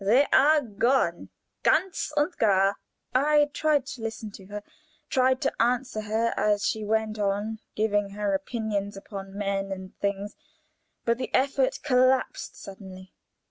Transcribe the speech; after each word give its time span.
They 0.03 0.25
are 0.33 0.61
gone 0.61 1.29
ganz 1.61 2.11
und 2.17 2.35
gar." 2.39 2.77
I 3.13 3.51
tried 3.53 3.85
to 3.85 4.01
listen 4.01 4.31
to 4.31 4.45
her, 4.47 4.63
tried 5.11 5.39
to 5.41 5.53
answer 5.61 6.01
her 6.01 6.33
as 6.35 6.65
she 6.65 6.83
went 6.83 7.19
on 7.19 7.59
giving 7.75 8.09
her 8.09 8.33
opinions 8.33 8.97
upon 8.97 9.37
men 9.37 9.71
and 9.71 9.95
things, 9.99 10.35
but 11.05 11.19
the 11.19 11.29
effort 11.35 11.81
collapsed 11.83 12.59
suddenly. 12.59 13.13